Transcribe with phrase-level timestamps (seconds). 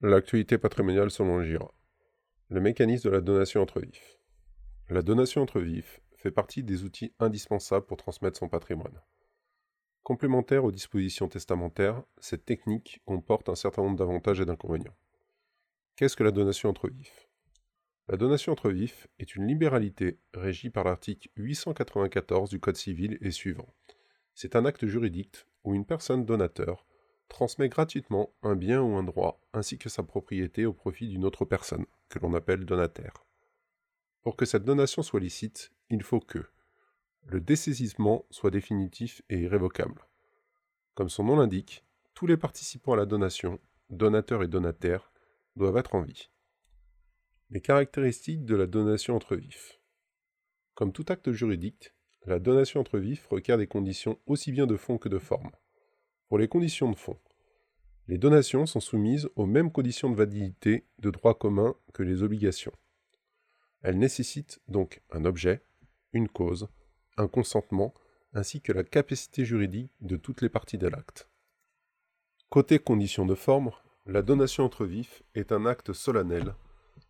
[0.00, 1.72] L'actualité patrimoniale selon le GIRA.
[2.48, 4.18] Le mécanisme de la donation entre vifs.
[4.90, 9.00] La donation entre vifs fait partie des outils indispensables pour transmettre son patrimoine.
[10.02, 14.96] Complémentaire aux dispositions testamentaires, cette technique comporte un certain nombre d'avantages et d'inconvénients.
[15.96, 17.28] Qu'est-ce que la donation entre vifs?
[18.08, 23.30] La donation entre vifs est une libéralité régie par l'article 894 du Code civil et
[23.30, 23.72] suivant.
[24.34, 26.84] C'est un acte juridique où une personne donateur
[27.28, 31.44] transmet gratuitement un bien ou un droit ainsi que sa propriété au profit d'une autre
[31.44, 33.24] personne, que l'on appelle donataire.
[34.22, 36.44] Pour que cette donation soit licite, il faut que
[37.26, 40.06] le dessaisissement soit définitif et irrévocable.
[40.94, 41.84] Comme son nom l'indique,
[42.14, 43.58] tous les participants à la donation,
[43.90, 45.10] donateurs et donataires,
[45.56, 46.30] doivent être en vie.
[47.50, 49.80] Les caractéristiques de la donation entre vifs.
[50.74, 51.92] Comme tout acte juridique,
[52.26, 55.50] la donation entre vifs requiert des conditions aussi bien de fond que de forme.
[56.28, 57.18] Pour les conditions de fond,
[58.08, 62.72] les donations sont soumises aux mêmes conditions de validité de droit commun que les obligations.
[63.82, 65.62] Elles nécessitent donc un objet,
[66.12, 66.68] une cause,
[67.16, 67.94] un consentement,
[68.32, 71.28] ainsi que la capacité juridique de toutes les parties de l'acte.
[72.48, 73.70] Côté conditions de forme,
[74.06, 76.54] la donation entre vifs est un acte solennel.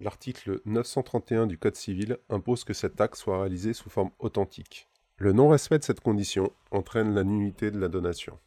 [0.00, 4.88] L'article 931 du Code civil impose que cet acte soit réalisé sous forme authentique.
[5.16, 8.38] Le non-respect de cette condition entraîne la nullité de la donation.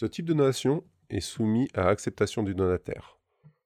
[0.00, 3.18] Ce type de donation est soumis à acceptation du donataire.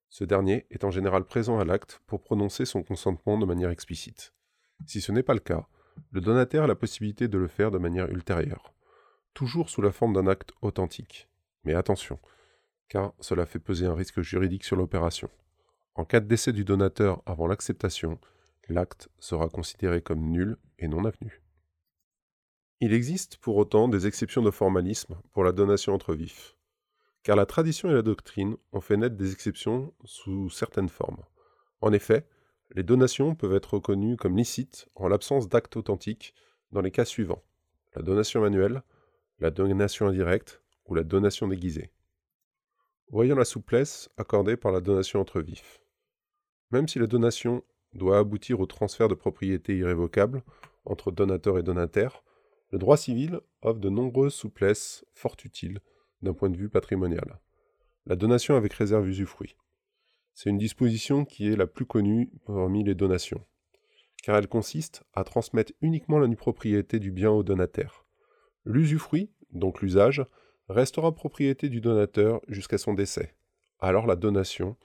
[0.08, 4.32] Ce dernier est en général présent à l'acte pour prononcer son consentement de manière explicite.
[4.84, 5.68] Si ce n'est pas le cas,
[6.10, 8.74] le donataire a la possibilité de le faire de manière ultérieure,
[9.32, 11.28] toujours sous la forme d'un acte authentique.
[11.62, 12.18] Mais attention,
[12.88, 15.30] car cela fait peser un risque juridique sur l'opération.
[15.94, 18.18] En cas de décès du donateur avant l'acceptation,
[18.68, 21.44] l'acte sera considéré comme nul et non avenu.
[22.80, 26.56] Il existe pour autant des exceptions de formalisme pour la donation entre vifs,
[27.22, 31.22] car la tradition et la doctrine ont fait naître des exceptions sous certaines formes.
[31.80, 32.27] En effet,
[32.72, 36.34] les donations peuvent être reconnues comme licites en l'absence d'actes authentiques
[36.72, 37.42] dans les cas suivants
[37.95, 38.83] la donation manuelle,
[39.39, 41.91] la donation indirecte ou la donation déguisée.
[43.08, 45.80] Voyons la souplesse accordée par la donation entre vifs.
[46.70, 47.62] Même si la donation
[47.92, 50.42] doit aboutir au transfert de propriété irrévocable
[50.85, 52.24] entre donateur et donataire,
[52.74, 55.79] le droit civil offre de nombreuses souplesses fort utiles
[56.23, 57.39] d'un point de vue patrimonial.
[58.05, 59.55] La donation avec réserve usufruit.
[60.35, 63.46] C'est une disposition qui est la plus connue parmi les donations,
[64.24, 68.05] car elle consiste à transmettre uniquement la propriété du bien au donataire.
[68.64, 70.27] L'usufruit, donc l'usage,
[70.68, 73.36] restera propriété du donateur jusqu'à son décès.
[73.79, 74.77] Alors la donation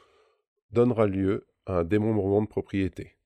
[0.69, 3.17] donnera lieu à un démembrement de propriété.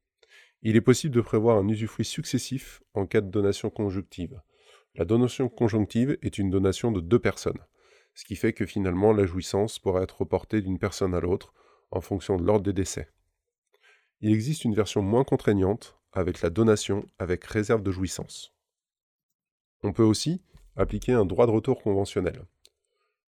[0.62, 4.42] Il est possible de prévoir un usufruit successif en cas de donation conjonctive,
[4.96, 7.66] la donation conjonctive est une donation de deux personnes,
[8.14, 11.54] ce qui fait que finalement la jouissance pourra être reportée d'une personne à l'autre
[11.92, 13.10] en fonction de l'ordre des décès.
[14.22, 18.56] Il existe une version moins contraignante avec la donation avec réserve de jouissance.
[19.82, 20.42] On peut aussi
[20.76, 22.46] appliquer un droit de retour conventionnel.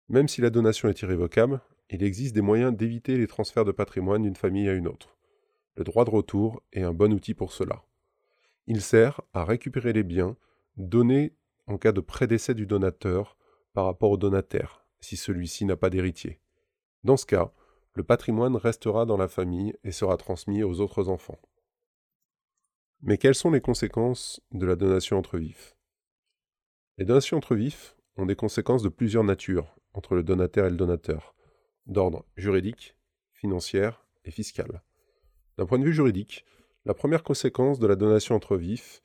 [0.07, 4.23] Même si la donation est irrévocable, il existe des moyens d'éviter les transferts de patrimoine
[4.23, 5.17] d'une famille à une autre.
[5.75, 7.83] Le droit de retour est un bon outil pour cela.
[8.67, 10.37] Il sert à récupérer les biens
[10.77, 11.33] donnés
[11.67, 13.37] en cas de prédécès du donateur
[13.73, 16.39] par rapport au donataire, si celui-ci n'a pas d'héritier.
[17.03, 17.51] Dans ce cas,
[17.93, 21.39] le patrimoine restera dans la famille et sera transmis aux autres enfants.
[23.01, 25.75] Mais quelles sont les conséquences de la donation entre vifs?
[26.97, 30.77] Les donations entre vifs ont des conséquences de plusieurs natures entre le donataire et le
[30.77, 31.35] donateur,
[31.85, 32.97] d'ordre juridique,
[33.31, 34.81] financière et fiscal.
[35.57, 36.45] D'un point de vue juridique,
[36.85, 39.01] la première conséquence de la donation entre vifs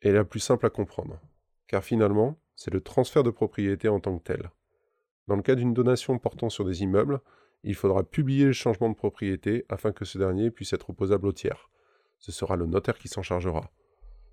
[0.00, 1.20] est la plus simple à comprendre
[1.68, 4.50] car finalement, c'est le transfert de propriété en tant que tel.
[5.28, 7.20] Dans le cas d'une donation portant sur des immeubles,
[7.62, 11.32] il faudra publier le changement de propriété afin que ce dernier puisse être opposable au
[11.32, 11.70] tiers.
[12.18, 13.70] Ce sera le notaire qui s'en chargera.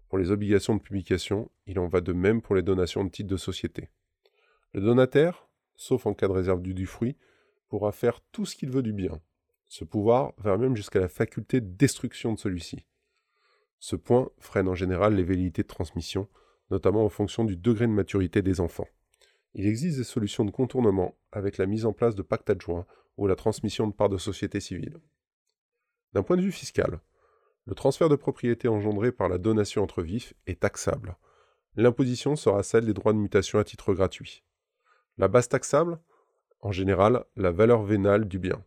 [0.10, 3.30] Pour les obligations de publication, il en va de même pour les donations de titres
[3.30, 3.90] de société.
[4.74, 7.18] Le donataire, sauf en cas de réserve du fruit,
[7.68, 9.20] pourra faire tout ce qu'il veut du bien.
[9.68, 12.86] Ce pouvoir va même jusqu'à la faculté de destruction de celui-ci.
[13.80, 16.28] Ce point freine en général les velléités de transmission,
[16.72, 18.88] notamment en fonction du degré de maturité des enfants.
[19.54, 22.86] Il existe des solutions de contournement avec la mise en place de pactes adjoints
[23.18, 24.98] ou la transmission de parts de société civile.
[26.14, 27.00] D'un point de vue fiscal,
[27.66, 31.18] le transfert de propriété engendré par la donation entre vifs est taxable.
[31.76, 34.44] L'imposition sera celle des droits de mutation à titre gratuit.
[35.18, 36.00] La base taxable
[36.60, 38.64] En général, la valeur vénale du bien.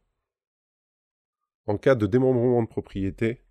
[1.66, 3.44] En cas de démembrement de propriété,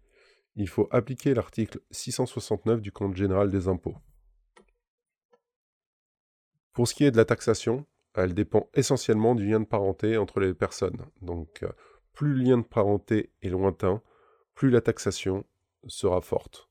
[0.55, 3.95] il faut appliquer l'article 669 du Compte général des impôts.
[6.77, 10.39] Pour ce qui est de la taxation, elle dépend essentiellement du lien de parenté entre
[10.39, 11.07] les personnes.
[11.23, 11.69] Donc, euh,
[12.13, 14.03] plus le lien de parenté est lointain,
[14.53, 15.43] plus la taxation
[15.87, 16.69] sera forte.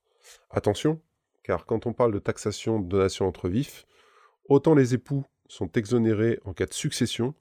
[0.50, 1.02] Attention,
[1.42, 3.84] car quand on parle de taxation de donation entre vifs,
[4.48, 7.34] autant les époux sont exonérés en cas de succession,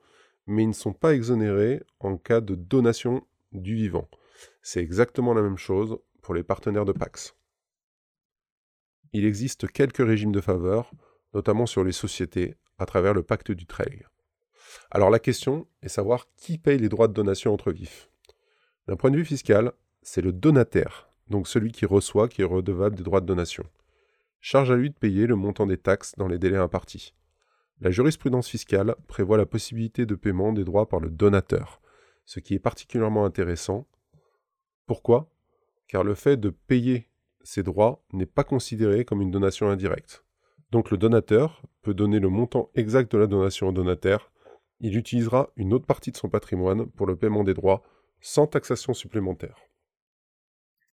[0.47, 4.09] mais ils ne sont pas exonérés en cas de donation du vivant.
[4.63, 7.35] C'est exactement la même chose pour les partenaires de Pax.
[9.13, 10.89] Il existe quelques régimes de faveur,
[11.35, 14.03] notamment sur les sociétés, à travers le pacte du trail.
[14.89, 18.09] Alors la question est savoir qui paye les droits de donation entre vifs.
[18.87, 22.95] D'un point de vue fiscal, c'est le donataire, donc celui qui reçoit qui est redevable
[22.95, 23.65] des droits de donation.
[24.39, 27.13] Charge à lui de payer le montant des taxes dans les délais impartis.
[27.81, 31.81] La jurisprudence fiscale prévoit la possibilité de paiement des droits par le donateur,
[32.25, 33.87] ce qui est particulièrement intéressant.
[34.85, 35.29] Pourquoi?
[35.87, 37.09] Car le fait de payer
[37.43, 40.23] ces droits n'est pas considéré comme une donation indirecte.
[40.71, 44.31] Donc le donateur peut donner le montant exact de la donation au donataire.
[44.79, 47.83] Il utilisera une autre partie de son patrimoine pour le paiement des droits
[48.19, 49.57] sans taxation supplémentaire.